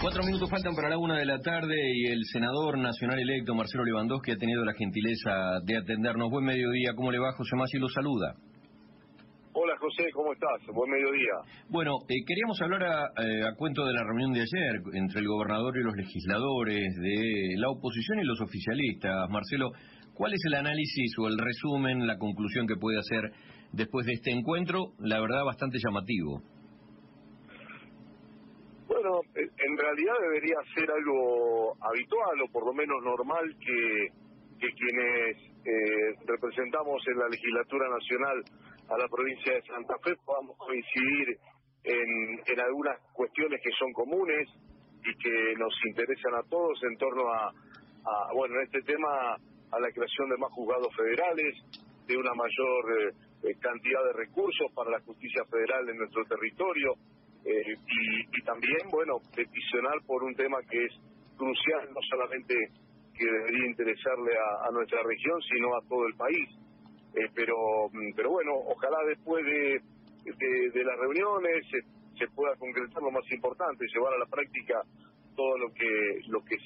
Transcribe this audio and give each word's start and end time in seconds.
Cuatro 0.00 0.24
minutos 0.24 0.48
faltan 0.48 0.74
para 0.74 0.88
la 0.88 0.96
una 0.96 1.18
de 1.18 1.26
la 1.26 1.38
tarde 1.40 1.76
y 1.76 2.06
el 2.06 2.24
senador 2.24 2.78
nacional 2.78 3.18
electo 3.18 3.54
Marcelo 3.54 3.84
Lewandowski 3.84 4.30
ha 4.30 4.36
tenido 4.38 4.64
la 4.64 4.72
gentileza 4.72 5.60
de 5.62 5.76
atendernos. 5.76 6.30
Buen 6.30 6.46
mediodía, 6.46 6.94
¿cómo 6.96 7.12
le 7.12 7.18
va 7.18 7.32
José 7.32 7.54
Masi? 7.54 7.76
Lo 7.76 7.86
saluda. 7.90 8.32
Hola 9.52 9.76
José, 9.78 10.08
¿cómo 10.14 10.32
estás? 10.32 10.74
Buen 10.74 10.90
mediodía. 10.90 11.34
Bueno, 11.68 11.98
eh, 12.08 12.24
queríamos 12.26 12.58
hablar 12.62 12.82
a, 12.82 13.02
a, 13.48 13.54
cuento 13.56 13.84
de 13.84 13.92
la 13.92 14.02
reunión 14.02 14.32
de 14.32 14.40
ayer 14.40 14.80
entre 14.94 15.20
el 15.20 15.28
gobernador 15.28 15.76
y 15.76 15.84
los 15.84 15.94
legisladores, 15.94 16.94
de 16.96 17.54
la 17.58 17.68
oposición 17.68 18.20
y 18.20 18.24
los 18.24 18.40
oficialistas. 18.40 19.28
Marcelo, 19.28 19.68
¿cuál 20.14 20.32
es 20.32 20.40
el 20.46 20.54
análisis 20.54 21.12
o 21.18 21.28
el 21.28 21.36
resumen, 21.36 22.06
la 22.06 22.16
conclusión 22.16 22.66
que 22.66 22.76
puede 22.80 22.98
hacer 23.00 23.32
después 23.72 24.06
de 24.06 24.14
este 24.14 24.30
encuentro? 24.30 24.94
La 24.98 25.20
verdad, 25.20 25.44
bastante 25.44 25.76
llamativo. 25.78 26.40
Bueno, 28.88 29.20
en 29.70 29.78
realidad 29.78 30.14
debería 30.20 30.56
ser 30.74 30.90
algo 30.90 31.76
habitual 31.80 32.40
o 32.42 32.52
por 32.52 32.66
lo 32.66 32.74
menos 32.74 33.02
normal 33.02 33.54
que, 33.60 34.08
que 34.58 34.68
quienes 34.74 35.36
eh, 35.64 36.14
representamos 36.26 37.02
en 37.06 37.18
la 37.18 37.28
legislatura 37.28 37.88
nacional 37.88 38.42
a 38.88 38.98
la 38.98 39.08
provincia 39.08 39.54
de 39.54 39.62
Santa 39.62 39.94
Fe 40.02 40.16
podamos 40.24 40.56
coincidir 40.58 41.38
en, 41.84 42.40
en 42.46 42.60
algunas 42.60 42.98
cuestiones 43.12 43.60
que 43.62 43.70
son 43.78 43.92
comunes 43.92 44.48
y 45.04 45.16
que 45.16 45.54
nos 45.56 45.72
interesan 45.86 46.34
a 46.34 46.42
todos 46.48 46.82
en 46.82 46.96
torno 46.98 47.22
a, 47.32 47.52
bueno, 48.34 48.56
en 48.56 48.62
este 48.66 48.82
tema 48.82 49.34
a 49.34 49.80
la 49.80 49.90
creación 49.92 50.28
de 50.28 50.36
más 50.36 50.50
juzgados 50.52 50.94
federales, 50.96 51.54
de 52.06 52.16
una 52.16 52.34
mayor 52.34 53.14
eh, 53.44 53.54
cantidad 53.60 54.04
de 54.04 54.12
recursos 54.14 54.66
para 54.74 54.90
la 54.90 55.00
justicia 55.00 55.44
federal 55.44 55.88
en 55.88 55.96
nuestro 55.96 56.24
territorio, 56.24 56.94
eh, 57.44 57.74
y, 58.32 58.42
también, 58.42 58.88
bueno, 58.90 59.18
peticionar 59.34 59.94
por 60.06 60.22
un 60.22 60.34
tema 60.34 60.58
que 60.68 60.84
es 60.84 60.92
crucial, 61.36 61.88
no 61.94 62.00
solamente 62.08 62.54
que 63.14 63.24
debería 63.24 63.66
interesarle 63.66 64.32
a, 64.66 64.70
nuestra 64.72 65.02
región, 65.02 65.40
sino 65.42 65.74
a 65.76 65.80
todo 65.88 66.06
el 66.06 66.14
país. 66.14 66.48
Eh, 67.14 67.28
pero, 67.34 67.88
mm, 67.92 68.12
pero 68.14 68.30
bueno, 68.30 68.52
ojalá 68.54 68.98
después 69.06 69.44
de, 69.44 69.80
de, 70.24 70.84
las 70.84 70.98
reuniones 70.98 71.66
se, 71.70 71.80
se, 72.18 72.26
pueda 72.34 72.54
concretar 72.56 73.02
lo 73.02 73.10
más 73.10 73.24
importante, 73.32 73.86
llevar 73.92 74.14
a 74.14 74.18
la 74.18 74.26
práctica 74.26 74.80
todo 75.34 75.58
lo 75.58 75.72
que, 75.72 76.20
lo 76.28 76.40
que 76.44 76.56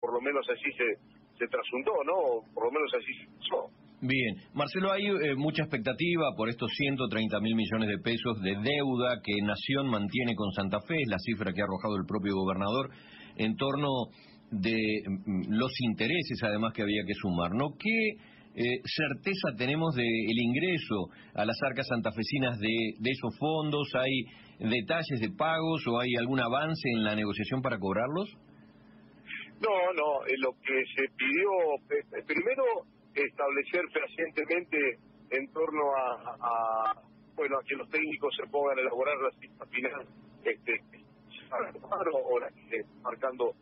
por 0.00 0.12
lo 0.12 0.20
menos 0.20 0.46
así 0.50 0.70
se, 0.72 0.98
se 1.38 1.46
trasuntó, 1.48 1.92
¿no? 2.04 2.44
Por 2.52 2.64
lo 2.64 2.70
menos 2.70 2.92
así 2.94 3.14
se 3.14 3.24
hizo. 3.40 3.70
Bien, 4.06 4.36
Marcelo, 4.52 4.92
hay 4.92 5.06
eh, 5.06 5.34
mucha 5.34 5.62
expectativa 5.62 6.34
por 6.36 6.50
estos 6.50 6.70
130 6.76 7.40
mil 7.40 7.54
millones 7.54 7.88
de 7.88 7.96
pesos 7.96 8.38
de 8.42 8.50
deuda 8.50 9.22
que 9.24 9.32
Nación 9.40 9.88
mantiene 9.88 10.34
con 10.34 10.52
Santa 10.52 10.78
Fe, 10.86 11.00
es 11.00 11.08
la 11.08 11.16
cifra 11.18 11.54
que 11.54 11.62
ha 11.62 11.64
arrojado 11.64 11.96
el 11.96 12.04
propio 12.04 12.34
gobernador, 12.34 12.90
en 13.36 13.56
torno 13.56 13.88
de 14.50 14.76
mm, 15.08 15.54
los 15.56 15.72
intereses 15.80 16.38
además 16.42 16.74
que 16.74 16.82
había 16.82 17.02
que 17.06 17.14
sumar, 17.14 17.52
¿no? 17.54 17.70
¿Qué 17.78 18.08
eh, 18.56 18.82
certeza 18.84 19.56
tenemos 19.56 19.94
del 19.94 20.04
el 20.04 20.38
ingreso 20.38 21.08
a 21.32 21.46
las 21.46 21.56
arcas 21.62 21.86
santafesinas 21.88 22.58
de, 22.58 22.96
de 22.98 23.10
esos 23.10 23.34
fondos? 23.38 23.88
¿Hay 23.94 24.68
detalles 24.68 25.18
de 25.18 25.30
pagos 25.30 25.82
o 25.86 25.98
hay 25.98 26.14
algún 26.16 26.40
avance 26.40 26.90
en 26.90 27.04
la 27.04 27.14
negociación 27.14 27.62
para 27.62 27.78
cobrarlos? 27.78 28.28
No, 29.64 29.72
no, 29.96 30.26
eh, 30.26 30.36
lo 30.40 30.52
que 30.60 30.76
se 30.94 31.08
pidió, 31.16 31.48
primero 32.26 32.64
establecer 33.14 33.82
fehacientemente 33.92 34.98
en 35.30 35.52
torno 35.52 35.82
a, 35.96 36.94
bueno 37.34 37.58
a 37.58 37.64
que 37.64 37.76
los 37.76 37.88
técnicos 37.90 38.34
se 38.36 38.48
pongan 38.50 38.78
a 38.78 38.82
elaborar 38.82 39.16
la 39.18 39.30
cita 39.40 39.66
final 39.66 40.06
este 40.44 40.80
o 42.12 42.38
la 42.38 42.48
que 42.48 42.82
marcando 43.02 43.52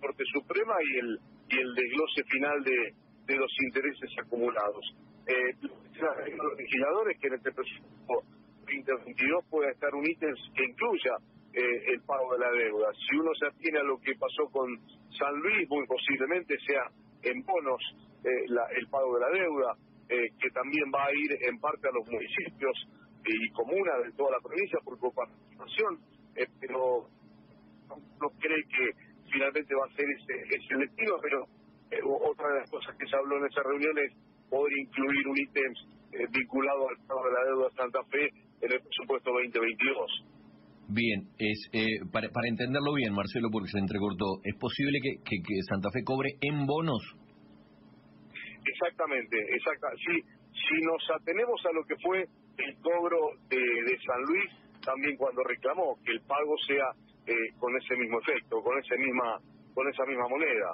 Corte 0.00 0.24
Suprema 0.32 0.74
y 0.82 0.98
el 0.98 1.18
y 1.50 1.58
el 1.58 1.74
desglose 1.74 2.22
final 2.28 2.62
de, 2.62 2.94
de 3.26 3.36
los 3.36 3.50
intereses 3.64 4.10
acumulados. 4.22 4.84
Eh, 5.26 5.54
los 5.60 6.58
legisladores 6.58 7.18
que 7.20 7.28
en 7.28 7.34
este 7.34 7.52
presupuesto 7.52 8.38
2022 8.68 9.44
pueda 9.50 9.70
estar 9.70 9.94
un 9.94 10.06
ítem 10.06 10.34
que 10.54 10.64
incluya 10.64 11.16
eh, 11.54 11.92
el 11.92 12.00
pago 12.02 12.32
de 12.34 12.38
la 12.38 12.50
deuda. 12.52 12.88
Si 12.92 13.16
uno 13.16 13.30
se 13.38 13.46
atiene 13.46 13.80
a 13.80 13.82
lo 13.82 13.98
que 13.98 14.12
pasó 14.14 14.50
con 14.50 14.68
San 15.18 15.34
Luis, 15.40 15.68
muy 15.68 15.86
posiblemente 15.86 16.56
sea 16.66 16.84
en 17.22 17.42
bonos 17.44 17.82
eh, 18.24 18.50
el 18.50 18.86
pago 18.88 19.14
de 19.14 19.20
la 19.20 19.30
deuda, 19.30 19.76
eh, 20.08 20.26
que 20.40 20.50
también 20.50 20.90
va 20.90 21.06
a 21.06 21.14
ir 21.14 21.38
en 21.46 21.58
parte 21.60 21.86
a 21.86 21.92
los 21.92 22.06
municipios 22.10 22.74
y 23.24 23.50
comunas 23.50 24.02
de 24.04 24.12
toda 24.16 24.32
la 24.32 24.40
provincia 24.40 24.78
por 24.82 24.98
participación, 24.98 26.00
eh, 26.34 26.46
pero 26.60 27.06
no 27.88 28.28
cree 28.40 28.64
que 28.64 28.90
finalmente 29.30 29.74
va 29.74 29.86
a 29.86 29.94
ser 29.94 30.06
ese, 30.10 30.66
selectivo, 30.66 31.20
pero 31.22 31.46
otra 32.26 32.48
de 32.48 32.60
las 32.60 32.70
cosas 32.70 32.96
que 32.98 33.06
se 33.06 33.16
habló 33.16 33.38
en 33.38 33.46
esa 33.46 33.62
reunión 33.62 33.96
es 33.98 34.12
poder 34.50 34.72
incluir 34.78 35.28
un 35.28 35.38
ítem 35.38 35.72
vinculado 36.32 36.88
al 36.88 36.96
pago 37.06 37.22
de 37.24 37.32
la 37.32 37.44
deuda 37.44 37.68
de 37.68 37.76
Santa 37.76 38.02
Fe 38.10 38.24
en 38.60 38.72
el 38.72 38.80
presupuesto 38.80 39.30
2022. 39.30 40.24
Bien, 40.88 41.20
es 41.38 41.70
para, 42.10 42.28
para 42.30 42.48
entenderlo 42.48 42.94
bien, 42.94 43.12
Marcelo, 43.12 43.48
porque 43.52 43.68
se 43.68 43.78
entrecortó, 43.78 44.40
¿es 44.42 44.56
posible 44.56 45.00
que 45.00 45.62
Santa 45.68 45.90
Fe 45.92 46.02
cobre 46.04 46.36
en 46.40 46.66
bonos 46.66 47.02
Exactamente, 48.68 49.36
exacta. 49.54 49.88
Si, 49.96 50.20
si 50.20 50.76
nos 50.84 51.02
atenemos 51.20 51.60
a 51.66 51.72
lo 51.72 51.84
que 51.84 51.96
fue 52.02 52.20
el 52.22 52.74
cobro 52.82 53.16
de, 53.48 53.98
San 54.04 54.22
Luis, 54.28 54.50
también 54.84 55.16
cuando 55.16 55.42
reclamó 55.44 55.96
que 56.04 56.12
el 56.12 56.20
pago 56.22 56.54
sea 56.66 56.86
eh, 57.26 57.52
con 57.58 57.74
ese 57.76 57.96
mismo 57.96 58.18
efecto, 58.20 58.60
con 58.62 58.78
ese 58.78 58.96
misma, 58.98 59.38
con 59.74 59.88
esa 59.88 60.04
misma 60.06 60.28
moneda. 60.28 60.70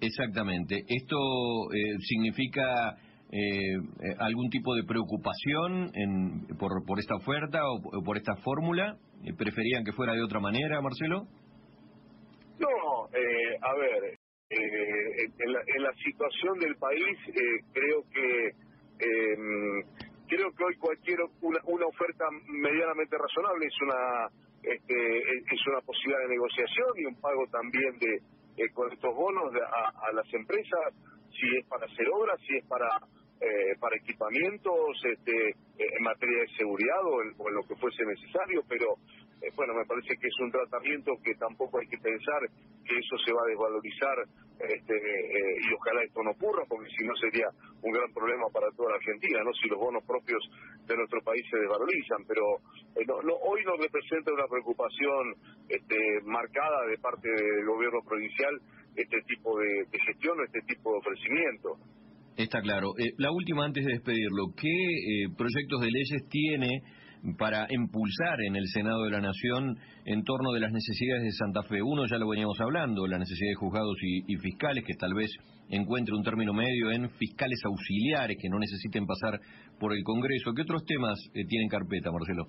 Exactamente. 0.00 0.82
¿Esto 0.88 1.16
eh, 1.74 1.98
significa 2.00 2.96
eh, 3.30 4.14
algún 4.18 4.48
tipo 4.48 4.74
de 4.74 4.84
preocupación 4.84 5.90
en, 5.94 6.46
por, 6.58 6.84
por 6.86 6.98
esta 6.98 7.16
oferta 7.16 7.60
o 7.68 8.02
por 8.02 8.16
esta 8.16 8.34
fórmula? 8.36 8.96
¿Preferían 9.36 9.84
que 9.84 9.92
fuera 9.92 10.14
de 10.14 10.22
otra 10.22 10.40
manera, 10.40 10.80
Marcelo? 10.80 11.26
No, 12.58 13.04
a 13.04 13.74
ver, 13.74 14.19
eh, 14.50 15.30
en, 15.38 15.52
la, 15.52 15.60
en, 15.64 15.82
la, 15.82 15.92
situación 15.94 16.58
del 16.58 16.74
país 16.76 17.16
eh, 17.28 17.62
creo 17.72 18.02
que 18.12 18.48
eh, 18.98 19.36
creo 20.26 20.50
que 20.52 20.64
hoy 20.64 20.76
cualquier 20.76 21.18
una, 21.40 21.60
una, 21.66 21.86
oferta 21.86 22.24
medianamente 22.48 23.16
razonable 23.16 23.66
es 23.66 23.80
una 23.80 24.28
este, 24.62 25.18
es 25.54 25.66
una 25.68 25.80
posibilidad 25.82 26.20
de 26.22 26.34
negociación 26.34 26.88
y 26.96 27.04
un 27.06 27.20
pago 27.20 27.46
también 27.46 27.96
de 27.98 28.16
eh, 28.56 28.68
con 28.74 28.92
estos 28.92 29.14
bonos 29.14 29.54
a, 29.54 30.08
a, 30.08 30.12
las 30.12 30.26
empresas 30.34 30.94
si 31.30 31.56
es 31.56 31.66
para 31.66 31.86
hacer 31.86 32.08
obras 32.12 32.40
si 32.46 32.56
es 32.56 32.66
para 32.66 32.88
eh, 33.40 33.78
para 33.78 33.96
equipamientos 33.96 34.98
este 35.04 35.54
en 35.78 36.02
materia 36.02 36.42
de 36.42 36.48
seguridad 36.58 37.00
o 37.04 37.22
en, 37.22 37.34
o 37.38 37.48
en 37.48 37.54
lo 37.54 37.62
que 37.62 37.76
fuese 37.76 38.04
necesario 38.04 38.64
pero 38.68 38.98
eh, 39.40 39.48
bueno, 39.56 39.72
me 39.72 39.86
parece 39.88 40.12
que 40.20 40.28
es 40.28 40.38
un 40.40 40.50
tratamiento 40.52 41.12
que 41.24 41.32
tampoco 41.40 41.80
hay 41.80 41.88
que 41.88 41.96
pensar 41.96 42.40
que 42.84 42.92
eso 42.92 43.16
se 43.24 43.32
va 43.32 43.40
a 43.40 43.48
desvalorizar 43.48 44.16
este, 44.60 44.92
eh, 44.92 45.56
y 45.64 45.72
ojalá 45.72 46.04
esto 46.04 46.20
no 46.22 46.32
ocurra 46.36 46.60
porque 46.68 46.92
si 46.92 47.06
no 47.08 47.16
sería 47.16 47.48
un 47.80 47.92
gran 47.92 48.12
problema 48.12 48.44
para 48.52 48.68
toda 48.76 48.92
la 48.92 49.00
Argentina, 49.00 49.40
¿no? 49.40 49.52
Si 49.56 49.68
los 49.68 49.80
bonos 49.80 50.04
propios 50.04 50.44
de 50.84 50.96
nuestro 50.96 51.24
país 51.24 51.40
se 51.48 51.56
desvalorizan, 51.56 52.20
pero 52.28 52.44
eh, 53.00 53.04
no, 53.08 53.16
no, 53.24 53.32
hoy 53.48 53.64
representa 53.64 54.28
una 54.28 54.44
preocupación 54.44 55.32
este, 55.72 55.96
marcada 56.28 56.84
de 56.84 56.98
parte 57.00 57.28
del 57.32 57.64
gobierno 57.64 58.04
provincial 58.04 58.52
este 58.92 59.24
tipo 59.24 59.56
de, 59.56 59.88
gestión 60.04 60.36
o 60.36 60.44
este 60.44 60.60
tipo 60.68 60.92
de 60.92 60.98
ofrecimiento. 60.98 61.80
Está 62.36 62.60
claro. 62.60 62.92
la 63.16 63.30
última 63.32 63.64
antes 63.64 63.84
de 63.84 63.92
despedirlo, 63.92 64.52
¿qué 64.56 65.32
proyectos 65.36 65.80
de 65.80 65.90
leyes 65.90 66.28
tiene 66.28 66.82
para 67.38 67.66
impulsar 67.70 68.40
en 68.46 68.56
el 68.56 68.66
Senado 68.68 69.04
de 69.04 69.10
la 69.10 69.20
Nación 69.20 69.76
en 70.04 70.24
torno 70.24 70.52
de 70.52 70.60
las 70.60 70.72
necesidades 70.72 71.24
de 71.24 71.32
Santa 71.32 71.62
Fe. 71.62 71.82
Uno 71.82 72.06
ya 72.06 72.18
lo 72.18 72.28
veníamos 72.28 72.60
hablando, 72.60 73.06
la 73.06 73.18
necesidad 73.18 73.50
de 73.50 73.54
juzgados 73.54 73.96
y, 74.00 74.36
fiscales, 74.36 74.84
que 74.84 74.94
tal 74.94 75.14
vez 75.14 75.30
encuentre 75.68 76.14
un 76.14 76.22
término 76.22 76.52
medio 76.52 76.90
en 76.90 77.10
fiscales 77.10 77.60
auxiliares 77.64 78.36
que 78.40 78.48
no 78.48 78.58
necesiten 78.58 79.06
pasar 79.06 79.38
por 79.78 79.92
el 79.92 80.02
Congreso. 80.02 80.52
¿Qué 80.54 80.62
otros 80.62 80.84
temas 80.84 81.18
eh, 81.34 81.44
tienen 81.46 81.68
carpeta, 81.68 82.10
Marcelo? 82.10 82.46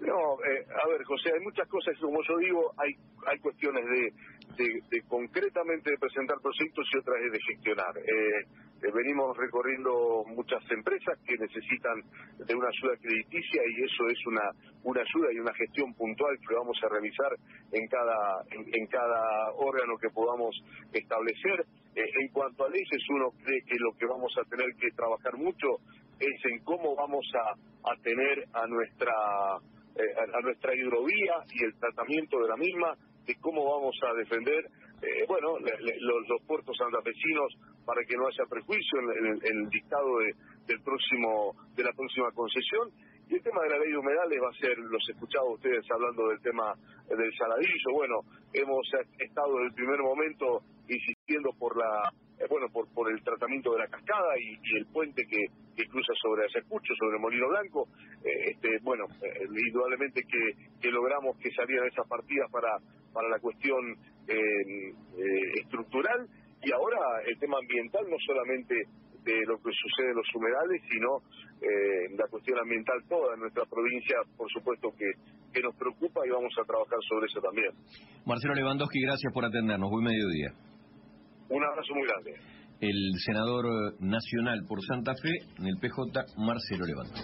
No, 0.00 0.36
eh, 0.44 0.66
a 0.68 0.88
ver, 0.88 1.02
José, 1.04 1.30
hay 1.32 1.40
muchas 1.40 1.66
cosas, 1.68 1.94
como 1.98 2.18
yo 2.28 2.36
digo, 2.38 2.72
hay 2.76 2.92
hay 3.26 3.38
cuestiones 3.38 3.84
de, 3.84 4.64
de, 4.90 5.02
concretamente 5.08 5.90
de 5.90 5.98
presentar 5.98 6.36
proyectos 6.40 6.86
y 6.92 6.98
otras 6.98 7.16
de 7.20 7.40
gestionar. 7.40 7.94
Eh, 7.98 8.65
eh, 8.82 8.90
venimos 8.94 9.36
recorriendo 9.36 10.24
muchas 10.26 10.62
empresas 10.70 11.18
que 11.26 11.36
necesitan 11.38 12.02
de 12.38 12.54
una 12.54 12.68
ayuda 12.68 12.96
crediticia 13.00 13.62
y 13.66 13.84
eso 13.84 14.06
es 14.08 14.26
una 14.26 14.50
una 14.84 15.00
ayuda 15.00 15.32
y 15.32 15.38
una 15.38 15.54
gestión 15.54 15.94
puntual 15.94 16.36
que 16.46 16.54
vamos 16.54 16.78
a 16.82 16.88
realizar 16.88 17.32
en 17.72 17.88
cada 17.88 18.42
en, 18.50 18.86
cada 18.86 19.52
órgano 19.56 19.96
que 19.98 20.10
podamos 20.10 20.54
establecer. 20.92 21.64
en 21.94 22.28
cuanto 22.28 22.66
a 22.66 22.68
leyes, 22.68 23.02
uno 23.08 23.30
cree 23.42 23.62
que 23.62 23.76
lo 23.78 23.92
que 23.98 24.06
vamos 24.06 24.32
a 24.38 24.44
tener 24.48 24.68
que 24.76 24.90
trabajar 24.94 25.36
mucho 25.38 25.80
es 26.20 26.44
en 26.44 26.62
cómo 26.64 26.94
vamos 26.94 27.26
a, 27.34 27.90
a 27.90 27.96
tener 28.02 28.44
a 28.52 28.66
nuestra 28.66 29.12
eh, 29.96 30.14
a, 30.34 30.40
nuestra 30.42 30.74
hidrovía 30.74 31.40
y 31.54 31.64
el 31.64 31.74
tratamiento 31.78 32.38
de 32.38 32.48
la 32.48 32.56
misma 32.56 32.92
de 33.24 33.34
cómo 33.40 33.64
vamos 33.64 33.96
a 34.02 34.12
defender, 34.12 34.66
eh, 35.02 35.24
bueno, 35.28 35.58
los, 35.58 36.42
puertos 36.46 36.76
santafesinos 36.76 37.52
para 37.84 38.02
que 38.04 38.16
no 38.16 38.26
haya 38.26 38.44
prejuicio 38.48 39.00
en, 39.00 39.38
el 39.42 39.68
dictado 39.68 40.18
de, 40.18 40.34
del 40.66 40.80
próximo 40.82 41.54
de 41.74 41.84
la 41.84 41.92
próxima 41.92 42.30
concesión. 42.32 42.90
Y 43.28 43.34
el 43.34 43.42
tema 43.42 43.62
de 43.62 43.70
la 43.70 43.78
ley 43.78 43.90
de 43.90 43.98
humedales 43.98 44.38
va 44.40 44.50
a 44.50 44.60
ser, 44.60 44.78
los 44.78 45.02
he 45.08 45.12
escuchado 45.12 45.50
ustedes 45.50 45.84
hablando 45.90 46.28
del 46.28 46.40
tema 46.40 46.74
del 47.08 47.32
saladillo, 47.36 47.92
bueno, 47.92 48.20
hemos 48.52 48.86
estado 49.18 49.52
desde 49.54 49.66
el 49.66 49.74
primer 49.74 49.98
momento 50.00 50.62
insistiendo 50.88 51.50
por 51.58 51.76
la 51.76 52.08
bueno, 52.48 52.68
por, 52.72 52.88
por 52.92 53.10
el 53.10 53.22
tratamiento 53.22 53.72
de 53.72 53.78
la 53.78 53.88
cascada 53.88 54.34
y, 54.38 54.76
el 54.76 54.86
puente 54.86 55.22
que, 55.28 55.46
cruza 55.88 56.12
sobre 56.20 56.44
Ayacucho, 56.44 56.94
sobre 56.98 57.18
Molino 57.18 57.48
Blanco, 57.48 57.88
eh, 58.24 58.50
este, 58.52 58.78
bueno, 58.82 59.04
eh, 59.22 59.44
indudablemente 59.48 60.22
que, 60.22 60.90
logramos 60.90 61.36
que 61.38 61.50
salieran 61.50 61.88
esas 61.88 62.08
partidas 62.08 62.50
para, 62.50 62.78
la 63.28 63.38
cuestión 63.40 63.80
estructural 65.56 66.28
y 66.62 66.70
ahora 66.72 66.98
el 67.26 67.38
tema 67.38 67.56
ambiental, 67.58 68.04
no 68.10 68.16
solamente 68.26 68.74
de 69.24 69.46
lo 69.46 69.56
que 69.56 69.72
sucede 69.72 70.10
en 70.10 70.16
los 70.16 70.34
humedales, 70.34 70.82
sino 70.88 71.22
la 72.16 72.28
cuestión 72.28 72.58
ambiental 72.58 72.96
toda 73.08 73.34
en 73.34 73.40
nuestra 73.40 73.64
provincia, 73.64 74.16
por 74.36 74.50
supuesto 74.52 74.92
que, 74.98 75.10
que 75.52 75.62
nos 75.62 75.74
preocupa 75.76 76.20
y 76.26 76.30
vamos 76.30 76.52
a 76.60 76.64
trabajar 76.64 76.98
sobre 77.08 77.26
eso 77.26 77.40
también. 77.40 77.72
Marcelo 78.26 78.54
Lewandowski, 78.54 79.00
gracias 79.00 79.32
por 79.32 79.44
atendernos. 79.46 79.90
Buen 79.90 80.04
mediodía. 80.04 80.52
Un 81.48 81.64
abrazo 81.64 81.94
muy 81.94 82.06
grande. 82.06 82.34
El 82.80 83.12
senador 83.24 83.94
nacional 84.00 84.64
por 84.68 84.84
Santa 84.84 85.14
Fe, 85.14 85.30
en 85.58 85.66
el 85.66 85.76
PJ, 85.78 86.24
Marcelo 86.36 86.84
Levante. 86.84 87.20